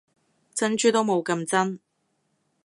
[0.55, 1.79] 珍珠都冇咁真